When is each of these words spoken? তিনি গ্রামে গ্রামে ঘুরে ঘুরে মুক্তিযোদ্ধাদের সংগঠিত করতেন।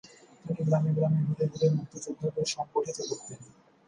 তিনি 0.45 0.61
গ্রামে 0.67 0.91
গ্রামে 0.97 1.19
ঘুরে 1.27 1.45
ঘুরে 1.51 1.67
মুক্তিযোদ্ধাদের 1.75 2.47
সংগঠিত 2.47 2.97
করতেন। 3.09 3.39